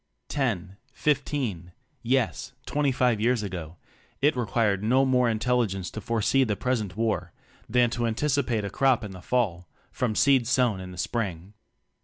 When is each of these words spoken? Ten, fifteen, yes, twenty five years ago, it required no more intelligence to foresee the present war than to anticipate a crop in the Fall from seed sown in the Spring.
Ten, 0.29 0.77
fifteen, 0.91 1.73
yes, 2.01 2.53
twenty 2.65 2.91
five 2.91 3.21
years 3.21 3.43
ago, 3.43 3.77
it 4.19 4.35
required 4.35 4.81
no 4.81 5.05
more 5.05 5.29
intelligence 5.29 5.91
to 5.91 6.01
foresee 6.01 6.43
the 6.43 6.55
present 6.55 6.97
war 6.97 7.33
than 7.69 7.91
to 7.91 8.07
anticipate 8.07 8.65
a 8.65 8.71
crop 8.71 9.03
in 9.03 9.11
the 9.11 9.21
Fall 9.21 9.69
from 9.91 10.15
seed 10.15 10.47
sown 10.47 10.79
in 10.79 10.89
the 10.91 10.97
Spring. 10.97 11.53